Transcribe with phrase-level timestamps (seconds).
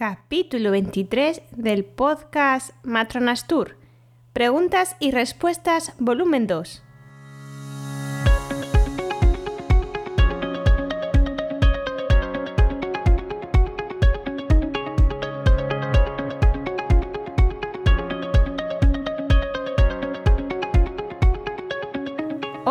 [0.00, 3.76] Capítulo 23 del podcast Matronas Tour.
[4.32, 6.82] Preguntas y respuestas, volumen 2.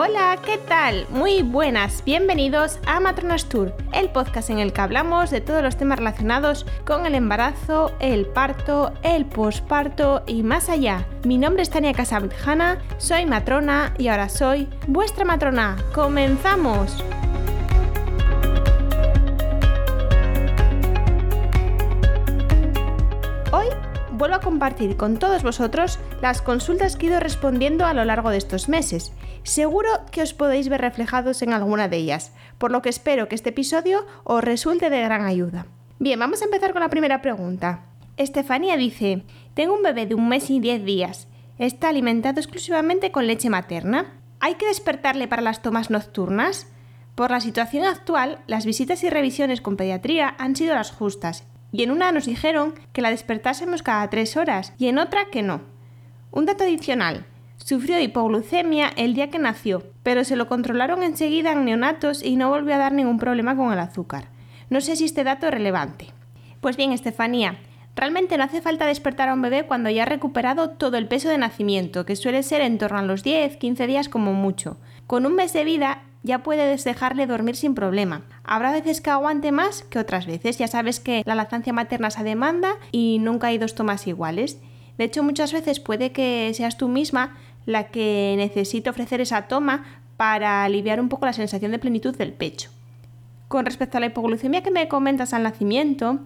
[0.09, 1.05] Hola, ¿qué tal?
[1.11, 5.77] Muy buenas, bienvenidos a Matronas Tour, el podcast en el que hablamos de todos los
[5.77, 11.05] temas relacionados con el embarazo, el parto, el posparto y más allá.
[11.25, 15.77] Mi nombre es Tania Casabrijana, soy matrona y ahora soy vuestra matrona.
[15.93, 17.03] ¡Comenzamos!
[24.19, 28.29] Vuelvo a compartir con todos vosotros las consultas que he ido respondiendo a lo largo
[28.29, 32.81] de estos meses Seguro que os podéis ver reflejados en alguna de ellas, por lo
[32.81, 35.65] que espero que este episodio os resulte de gran ayuda.
[35.97, 37.85] Bien, vamos a empezar con la primera pregunta.
[38.17, 41.27] Estefanía dice, tengo un bebé de un mes y diez días.
[41.57, 44.21] Está alimentado exclusivamente con leche materna.
[44.39, 46.67] ¿Hay que despertarle para las tomas nocturnas?
[47.15, 51.83] Por la situación actual, las visitas y revisiones con pediatría han sido las justas, y
[51.83, 55.61] en una nos dijeron que la despertásemos cada tres horas y en otra que no.
[56.31, 57.25] Un dato adicional,
[57.63, 62.49] Sufrió hipoglucemia el día que nació, pero se lo controlaron enseguida en neonatos y no
[62.49, 64.29] volvió a dar ningún problema con el azúcar.
[64.69, 66.07] No sé si este dato es relevante.
[66.61, 67.59] Pues bien, Estefanía,
[67.95, 71.29] realmente no hace falta despertar a un bebé cuando ya ha recuperado todo el peso
[71.29, 74.77] de nacimiento, que suele ser en torno a los 10-15 días como mucho.
[75.05, 78.23] Con un mes de vida ya puedes dejarle dormir sin problema.
[78.43, 80.57] Habrá veces que aguante más que otras veces.
[80.57, 84.59] Ya sabes que la lactancia materna es a demanda y nunca hay dos tomas iguales.
[84.97, 89.85] De hecho, muchas veces puede que seas tú misma la que necesita ofrecer esa toma
[90.17, 92.69] para aliviar un poco la sensación de plenitud del pecho.
[93.47, 96.19] Con respecto a la hipoglucemia que me comentas al nacimiento,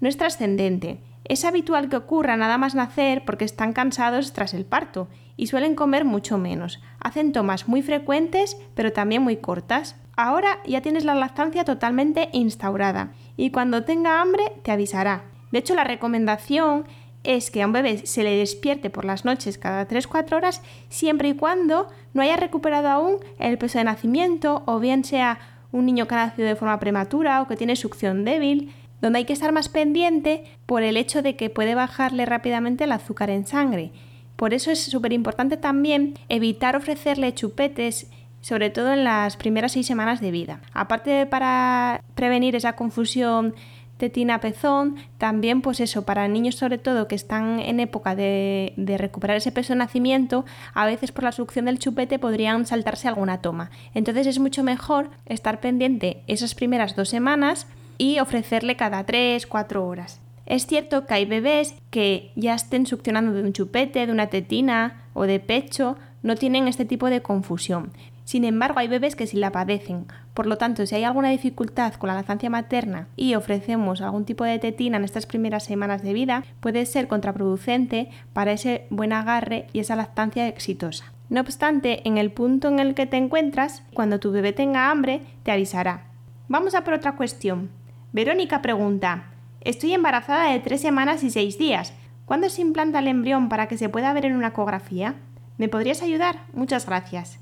[0.00, 0.98] no es trascendente.
[1.24, 5.74] Es habitual que ocurra nada más nacer porque están cansados tras el parto y suelen
[5.74, 6.80] comer mucho menos.
[7.00, 9.96] Hacen tomas muy frecuentes pero también muy cortas.
[10.16, 15.24] Ahora ya tienes la lactancia totalmente instaurada y cuando tenga hambre te avisará.
[15.50, 16.84] De hecho, la recomendación
[17.22, 21.28] es que a un bebé se le despierte por las noches cada 3-4 horas siempre
[21.28, 25.38] y cuando no haya recuperado aún el peso de nacimiento o bien sea
[25.72, 29.24] un niño que ha nacido de forma prematura o que tiene succión débil, donde hay
[29.24, 33.46] que estar más pendiente por el hecho de que puede bajarle rápidamente el azúcar en
[33.46, 33.92] sangre.
[34.36, 38.08] Por eso es súper importante también evitar ofrecerle chupetes
[38.40, 40.60] sobre todo en las primeras seis semanas de vida.
[40.72, 43.54] Aparte para prevenir esa confusión
[43.98, 48.96] tetina pezón, también pues eso, para niños sobre todo que están en época de, de,
[48.96, 53.42] recuperar ese peso de nacimiento, a veces por la succión del chupete podrían saltarse alguna
[53.42, 53.70] toma.
[53.92, 57.66] Entonces es mucho mejor estar pendiente esas primeras dos semanas
[58.00, 60.22] y ofrecerle cada 3, 4 horas.
[60.46, 65.04] Es cierto que hay bebés que ya estén succionando de un chupete, de una tetina
[65.12, 67.92] o de pecho, no tienen este tipo de confusión.
[68.24, 70.06] Sin embargo, hay bebés que sí la padecen.
[70.32, 74.44] Por lo tanto, si hay alguna dificultad con la lactancia materna y ofrecemos algún tipo
[74.44, 79.66] de tetina en estas primeras semanas de vida, puede ser contraproducente para ese buen agarre
[79.74, 81.12] y esa lactancia exitosa.
[81.28, 85.20] No obstante, en el punto en el que te encuentras, cuando tu bebé tenga hambre,
[85.42, 86.06] te avisará.
[86.48, 87.68] Vamos a por otra cuestión.
[88.12, 89.26] Verónica pregunta,
[89.60, 91.92] estoy embarazada de 3 semanas y 6 días.
[92.24, 95.14] ¿Cuándo se implanta el embrión para que se pueda ver en una ecografía?
[95.58, 96.40] ¿Me podrías ayudar?
[96.52, 97.38] Muchas gracias.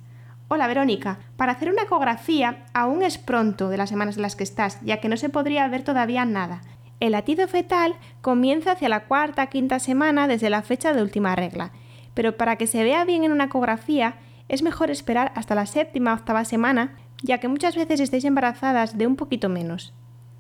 [0.48, 4.44] Hola Verónica, para hacer una ecografía aún es pronto de las semanas en las que
[4.44, 6.60] estás, ya que no se podría ver todavía nada.
[7.00, 11.72] El latido fetal comienza hacia la cuarta quinta semana desde la fecha de última regla,
[12.12, 14.16] pero para que se vea bien en una ecografía
[14.50, 18.98] es mejor esperar hasta la séptima o octava semana, ya que muchas veces estáis embarazadas
[18.98, 19.94] de un poquito menos.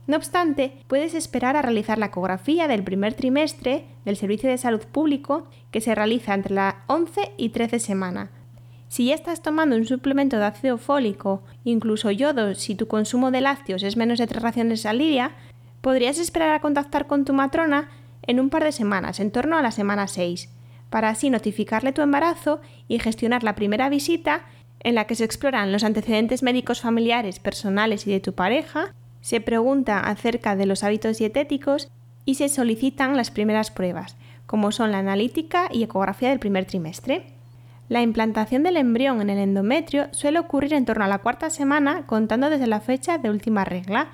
[0.08, 4.80] No obstante, puedes esperar a realizar la ecografía del primer trimestre del Servicio de Salud
[4.90, 8.30] Público que se realiza entre la 11 y 13 semana,
[8.88, 13.42] si ya estás tomando un suplemento de ácido fólico, incluso yodo, si tu consumo de
[13.42, 15.32] lácteos es menos de tres raciones al día,
[15.82, 17.90] podrías esperar a contactar con tu matrona
[18.22, 20.48] en un par de semanas, en torno a la semana 6,
[20.88, 24.46] para así notificarle tu embarazo y gestionar la primera visita
[24.80, 28.94] en la que se exploran los antecedentes médicos familiares, personales y de tu pareja,
[29.28, 31.90] se pregunta acerca de los hábitos dietéticos
[32.24, 34.16] y se solicitan las primeras pruebas,
[34.46, 37.26] como son la analítica y ecografía del primer trimestre.
[37.90, 42.06] La implantación del embrión en el endometrio suele ocurrir en torno a la cuarta semana
[42.06, 44.08] contando desde la fecha de última regla,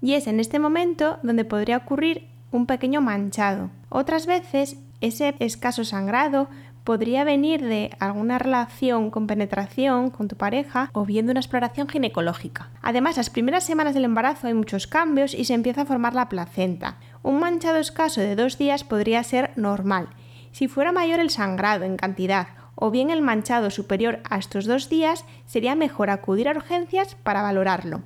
[0.00, 3.68] y es en este momento donde podría ocurrir un pequeño manchado.
[3.90, 6.48] Otras veces ese escaso sangrado
[6.84, 11.88] podría venir de alguna relación con penetración con tu pareja o bien de una exploración
[11.88, 12.70] ginecológica.
[12.82, 16.28] Además, las primeras semanas del embarazo hay muchos cambios y se empieza a formar la
[16.28, 16.98] placenta.
[17.22, 20.08] Un manchado escaso de dos días podría ser normal.
[20.52, 24.90] Si fuera mayor el sangrado en cantidad o bien el manchado superior a estos dos
[24.90, 28.02] días, sería mejor acudir a urgencias para valorarlo.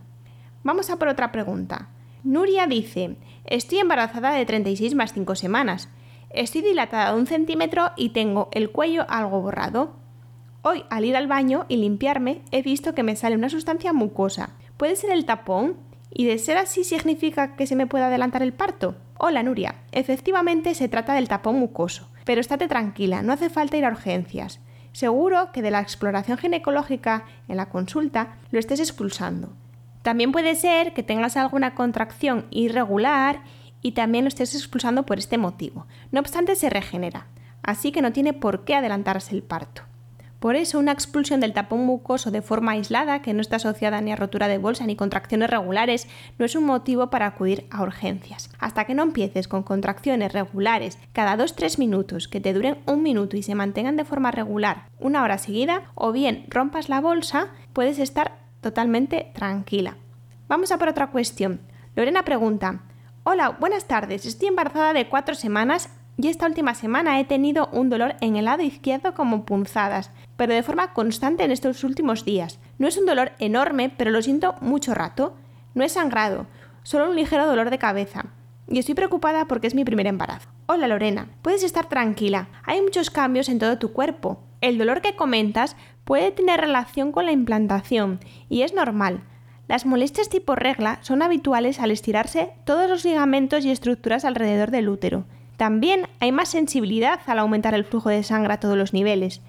[0.62, 1.88] Vamos a por otra pregunta.
[2.22, 5.88] Nuria dice, estoy embarazada de 36 más 5 semanas.
[6.30, 9.96] Estoy dilatada de un centímetro y tengo el cuello algo borrado.
[10.60, 14.50] Hoy, al ir al baño y limpiarme, he visto que me sale una sustancia mucosa.
[14.76, 15.76] ¿Puede ser el tapón?
[16.10, 18.96] ¿Y de ser así significa que se me puede adelantar el parto?
[19.18, 23.84] Hola Nuria, efectivamente se trata del tapón mucoso, pero estate tranquila, no hace falta ir
[23.84, 24.60] a urgencias.
[24.92, 29.54] Seguro que de la exploración ginecológica en la consulta lo estés expulsando.
[30.02, 33.40] También puede ser que tengas alguna contracción irregular
[33.82, 35.86] y también lo estés expulsando por este motivo.
[36.12, 37.26] No obstante, se regenera,
[37.62, 39.82] así que no tiene por qué adelantarse el parto.
[40.38, 44.12] Por eso, una expulsión del tapón mucoso de forma aislada, que no está asociada ni
[44.12, 46.06] a rotura de bolsa ni contracciones regulares,
[46.38, 48.48] no es un motivo para acudir a urgencias.
[48.60, 53.36] Hasta que no empieces con contracciones regulares cada 2-3 minutos, que te duren un minuto
[53.36, 57.98] y se mantengan de forma regular una hora seguida, o bien rompas la bolsa, puedes
[57.98, 59.96] estar totalmente tranquila.
[60.46, 61.60] Vamos a por otra cuestión.
[61.96, 62.82] Lorena pregunta,
[63.30, 64.24] Hola, buenas tardes.
[64.24, 68.46] Estoy embarazada de cuatro semanas y esta última semana he tenido un dolor en el
[68.46, 72.58] lado izquierdo como punzadas, pero de forma constante en estos últimos días.
[72.78, 75.36] No es un dolor enorme, pero lo siento mucho rato.
[75.74, 76.46] No es sangrado,
[76.84, 78.24] solo un ligero dolor de cabeza.
[78.66, 80.48] Y estoy preocupada porque es mi primer embarazo.
[80.64, 82.48] Hola Lorena, puedes estar tranquila.
[82.64, 84.42] Hay muchos cambios en todo tu cuerpo.
[84.62, 85.76] El dolor que comentas
[86.06, 89.20] puede tener relación con la implantación y es normal.
[89.68, 94.88] Las molestias tipo regla son habituales al estirarse todos los ligamentos y estructuras alrededor del
[94.88, 95.24] útero.
[95.58, 99.42] También hay más sensibilidad al aumentar el flujo de sangre a todos los niveles.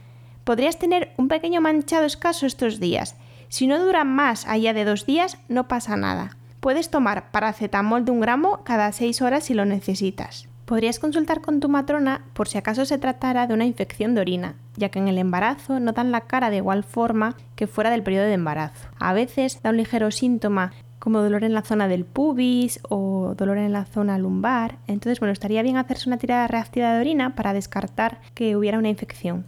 [0.43, 3.15] Podrías tener un pequeño manchado escaso estos días.
[3.47, 6.35] Si no dura más allá de dos días, no pasa nada.
[6.59, 10.48] Puedes tomar paracetamol de un gramo cada seis horas si lo necesitas.
[10.69, 14.53] Podrías consultar con tu matrona por si acaso se tratara de una infección de orina,
[14.75, 18.03] ya que en el embarazo no dan la cara de igual forma que fuera del
[18.03, 18.87] periodo de embarazo.
[18.99, 23.57] A veces da un ligero síntoma como dolor en la zona del pubis o dolor
[23.57, 24.77] en la zona lumbar.
[24.85, 28.89] Entonces, bueno, estaría bien hacerse una tirada reactiva de orina para descartar que hubiera una
[28.89, 29.47] infección.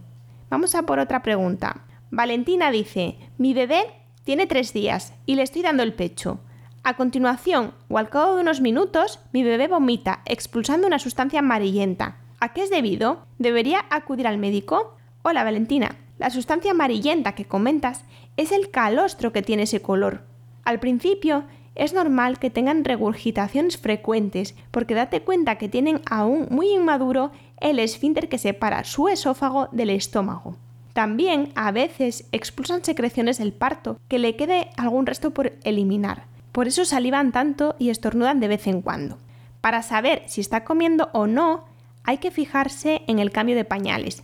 [0.50, 1.84] Vamos a por otra pregunta.
[2.10, 3.84] Valentina dice, mi bebé
[4.24, 6.40] tiene tres días y le estoy dando el pecho.
[6.84, 12.18] A continuación, o al cabo de unos minutos, mi bebé vomita, expulsando una sustancia amarillenta.
[12.40, 13.28] ¿A qué es debido?
[13.38, 14.96] ¿Debería acudir al médico?
[15.22, 18.04] Hola Valentina, la sustancia amarillenta que comentas
[18.36, 20.24] es el calostro que tiene ese color.
[20.64, 21.44] Al principio
[21.76, 27.78] es normal que tengan regurgitaciones frecuentes porque date cuenta que tienen aún muy inmaduro el
[27.78, 30.58] esfínter que separa su esófago del estómago.
[30.94, 36.31] También a veces expulsan secreciones del parto que le quede algún resto por eliminar.
[36.52, 39.18] Por eso salivan tanto y estornudan de vez en cuando.
[39.62, 41.66] Para saber si está comiendo o no,
[42.04, 44.24] hay que fijarse en el cambio de pañales.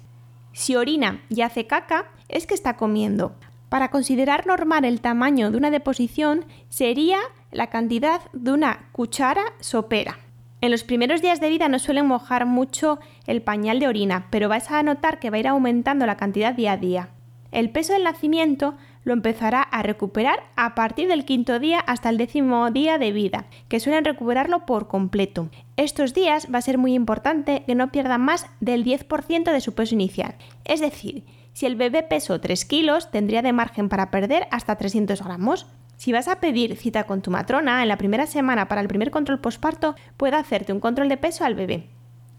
[0.52, 3.36] Si orina y hace caca, es que está comiendo.
[3.70, 7.20] Para considerar normal el tamaño de una deposición sería
[7.52, 10.20] la cantidad de una cuchara sopera.
[10.60, 14.50] En los primeros días de vida no suelen mojar mucho el pañal de orina, pero
[14.50, 17.10] vais a notar que va a ir aumentando la cantidad día a día.
[17.52, 18.76] El peso del nacimiento
[19.08, 23.46] lo empezará a recuperar a partir del quinto día hasta el décimo día de vida,
[23.70, 25.50] que suelen recuperarlo por completo.
[25.78, 29.74] Estos días va a ser muy importante que no pierda más del 10% de su
[29.74, 30.36] peso inicial.
[30.66, 31.24] Es decir,
[31.54, 35.68] si el bebé pesó 3 kilos, tendría de margen para perder hasta 300 gramos.
[35.96, 39.10] Si vas a pedir cita con tu matrona en la primera semana para el primer
[39.10, 41.88] control posparto, puede hacerte un control de peso al bebé.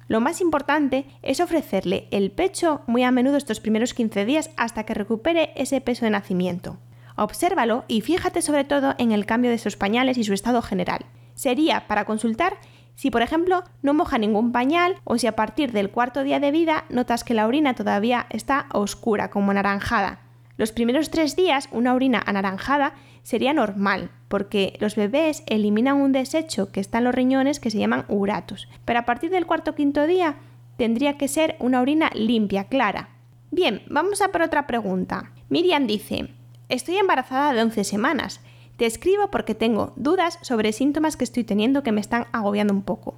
[0.09, 4.85] Lo más importante es ofrecerle el pecho muy a menudo estos primeros 15 días hasta
[4.85, 6.79] que recupere ese peso de nacimiento.
[7.15, 11.05] Obsérvalo y fíjate sobre todo en el cambio de sus pañales y su estado general.
[11.35, 12.55] Sería para consultar
[12.95, 16.53] si, por ejemplo, no moja ningún pañal o si a partir del cuarto día de
[16.53, 20.21] vida notas que la orina todavía está oscura, como anaranjada.
[20.59, 26.73] Los primeros tres días, una orina anaranjada sería normal, porque los bebés eliminan un desecho
[26.73, 28.69] que está en los riñones que se llaman uratos.
[28.85, 30.35] Pero a partir del cuarto o quinto día
[30.77, 33.11] tendría que ser una orina limpia, clara.
[33.53, 35.31] Bien, vamos a por otra pregunta.
[35.49, 36.35] Miriam dice,
[36.69, 38.41] estoy embarazada de 11 semanas.
[38.77, 42.83] Te escribo porque tengo dudas sobre síntomas que estoy teniendo que me están agobiando un
[42.83, 43.15] poco.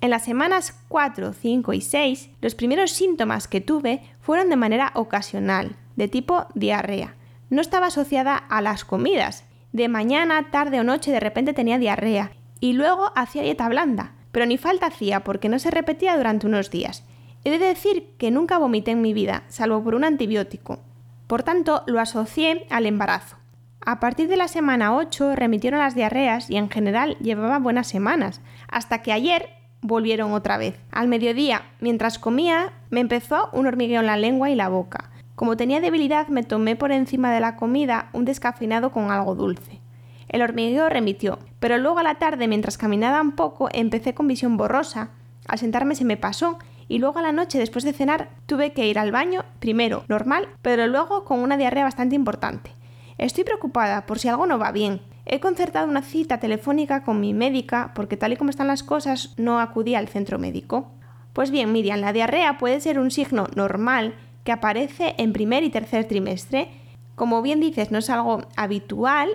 [0.00, 4.92] En las semanas 4, 5 y 6, los primeros síntomas que tuve fueron de manera
[4.94, 7.14] ocasional, de tipo diarrea.
[7.50, 9.44] No estaba asociada a las comidas.
[9.72, 14.46] De mañana, tarde o noche de repente tenía diarrea y luego hacía dieta blanda, pero
[14.46, 17.04] ni falta hacía porque no se repetía durante unos días.
[17.44, 20.80] He de decir que nunca vomité en mi vida, salvo por un antibiótico.
[21.26, 23.36] Por tanto, lo asocié al embarazo.
[23.84, 28.40] A partir de la semana 8 remitieron las diarreas y en general llevaba buenas semanas,
[28.68, 29.50] hasta que ayer
[29.84, 30.80] volvieron otra vez.
[30.90, 35.10] Al mediodía, mientras comía, me empezó un hormigueo en la lengua y la boca.
[35.34, 39.80] Como tenía debilidad, me tomé por encima de la comida un descafeinado con algo dulce.
[40.28, 44.56] El hormigueo remitió, pero luego a la tarde, mientras caminaba un poco, empecé con visión
[44.56, 45.10] borrosa.
[45.46, 48.88] Al sentarme se me pasó y luego a la noche, después de cenar, tuve que
[48.88, 52.72] ir al baño, primero normal, pero luego con una diarrea bastante importante.
[53.18, 55.02] Estoy preocupada por si algo no va bien.
[55.26, 59.34] He concertado una cita telefónica con mi médica porque tal y como están las cosas
[59.36, 60.90] no acudí al centro médico.
[61.32, 64.14] Pues bien, Miriam, la diarrea puede ser un signo normal
[64.44, 66.68] que aparece en primer y tercer trimestre.
[67.14, 69.30] Como bien dices, no es algo habitual,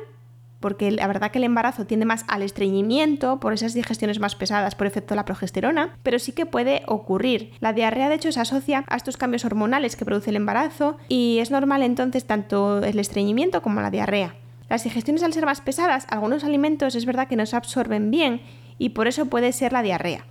[0.59, 4.75] porque la verdad que el embarazo tiende más al estreñimiento por esas digestiones más pesadas
[4.75, 7.53] por efecto de la progesterona, pero sí que puede ocurrir.
[7.59, 11.39] La diarrea de hecho se asocia a estos cambios hormonales que produce el embarazo y
[11.39, 14.35] es normal entonces tanto el estreñimiento como la diarrea.
[14.69, 18.41] Las digestiones al ser más pesadas, algunos alimentos es verdad que no se absorben bien
[18.77, 20.25] y por eso puede ser la diarrea.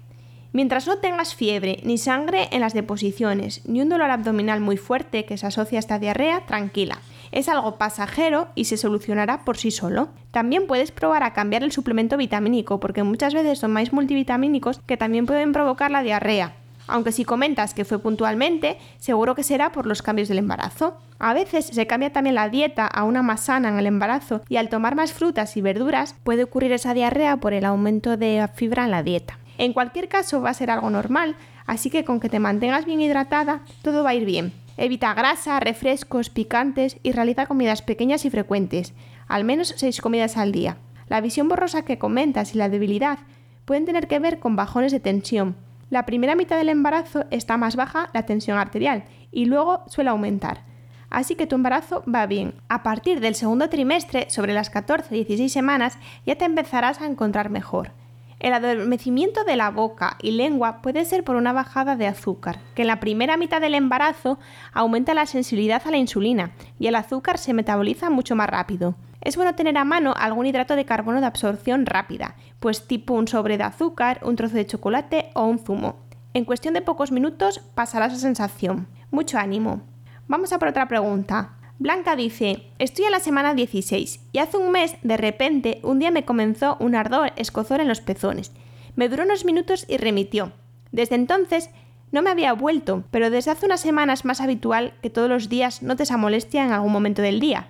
[0.52, 5.26] Mientras no tengas fiebre, ni sangre en las deposiciones, ni un dolor abdominal muy fuerte
[5.26, 7.00] que se asocia a esta diarrea, tranquila.
[7.32, 10.08] Es algo pasajero y se solucionará por sí solo.
[10.30, 15.26] También puedes probar a cambiar el suplemento vitamínico, porque muchas veces tomáis multivitamínicos que también
[15.26, 16.54] pueden provocar la diarrea.
[16.88, 20.98] Aunque si comentas que fue puntualmente, seguro que será por los cambios del embarazo.
[21.18, 24.56] A veces se cambia también la dieta a una más sana en el embarazo y
[24.56, 28.84] al tomar más frutas y verduras puede ocurrir esa diarrea por el aumento de fibra
[28.84, 29.38] en la dieta.
[29.58, 33.00] En cualquier caso va a ser algo normal, así que con que te mantengas bien
[33.00, 34.52] hidratada, todo va a ir bien.
[34.76, 38.94] Evita grasa, refrescos, picantes y realiza comidas pequeñas y frecuentes,
[39.26, 40.78] al menos 6 comidas al día.
[41.08, 43.18] La visión borrosa que comentas y la debilidad
[43.64, 45.56] pueden tener que ver con bajones de tensión.
[45.90, 50.62] La primera mitad del embarazo está más baja la tensión arterial y luego suele aumentar.
[51.08, 52.54] Así que tu embarazo va bien.
[52.68, 57.92] A partir del segundo trimestre, sobre las 14-16 semanas, ya te empezarás a encontrar mejor.
[58.38, 62.82] El adormecimiento de la boca y lengua puede ser por una bajada de azúcar, que
[62.82, 64.38] en la primera mitad del embarazo
[64.72, 68.94] aumenta la sensibilidad a la insulina y el azúcar se metaboliza mucho más rápido.
[69.20, 73.28] Es bueno tener a mano algún hidrato de carbono de absorción rápida, pues tipo un
[73.28, 75.96] sobre de azúcar, un trozo de chocolate o un zumo.
[76.34, 78.86] En cuestión de pocos minutos pasará esa sensación.
[79.10, 79.82] Mucho ánimo.
[80.28, 81.56] Vamos a por otra pregunta.
[81.78, 86.10] Blanca dice, estoy en la semana 16 y hace un mes, de repente, un día
[86.10, 88.52] me comenzó un ardor escozor en los pezones.
[88.96, 90.52] Me duró unos minutos y remitió.
[90.90, 91.70] Desde entonces
[92.10, 95.82] no me había vuelto, pero desde hace unas semanas más habitual que todos los días
[95.82, 97.68] notes esa molestia en algún momento del día.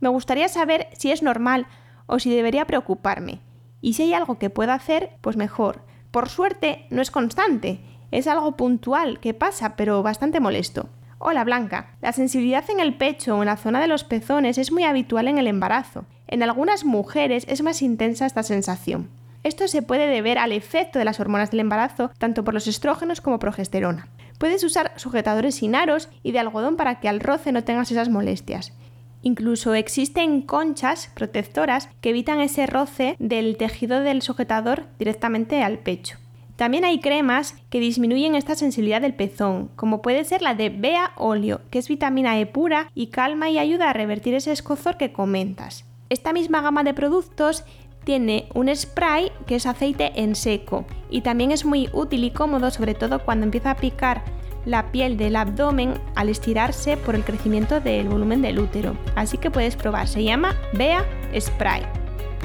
[0.00, 1.66] Me gustaría saber si es normal
[2.06, 3.40] o si debería preocuparme.
[3.80, 5.82] Y si hay algo que pueda hacer, pues mejor.
[6.10, 7.80] Por suerte, no es constante.
[8.10, 10.88] Es algo puntual que pasa, pero bastante molesto.
[11.18, 11.96] Hola Blanca.
[12.00, 15.28] La sensibilidad en el pecho o en la zona de los pezones es muy habitual
[15.28, 16.06] en el embarazo.
[16.28, 19.10] En algunas mujeres es más intensa esta sensación.
[19.42, 23.20] Esto se puede deber al efecto de las hormonas del embarazo, tanto por los estrógenos
[23.20, 24.08] como progesterona.
[24.38, 28.08] Puedes usar sujetadores sin aros y de algodón para que al roce no tengas esas
[28.08, 28.72] molestias.
[29.22, 36.18] Incluso existen conchas protectoras que evitan ese roce del tejido del sujetador directamente al pecho.
[36.56, 41.12] También hay cremas que disminuyen esta sensibilidad del pezón, como puede ser la de Bea
[41.16, 45.12] Olio, que es vitamina E pura y calma y ayuda a revertir ese escozor que
[45.12, 45.84] comentas.
[46.10, 47.64] Esta misma gama de productos
[48.02, 52.70] tiene un spray que es aceite en seco y también es muy útil y cómodo
[52.70, 54.24] sobre todo cuando empieza a picar
[54.64, 58.96] la piel del abdomen al estirarse por el crecimiento del volumen del útero.
[59.14, 61.04] Así que puedes probar, se llama Bea
[61.38, 61.82] Spray.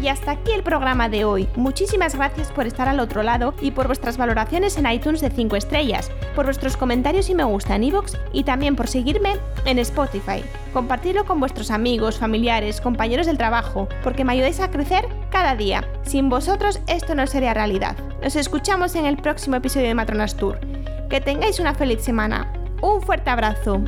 [0.02, 1.48] Y hasta aquí el programa de hoy.
[1.56, 5.56] Muchísimas gracias por estar al otro lado y por vuestras valoraciones en iTunes de 5
[5.56, 10.44] estrellas, por vuestros comentarios y me gusta en iVoox y también por seguirme en Spotify.
[10.74, 15.88] Compartidlo con vuestros amigos, familiares, compañeros del trabajo, porque me ayudáis a crecer cada día.
[16.04, 17.96] Sin vosotros esto no sería realidad.
[18.22, 20.73] Nos escuchamos en el próximo episodio de Matronas Tour.
[21.14, 22.52] Que tengáis una feliz semana.
[22.82, 23.84] Un fuerte abrazo.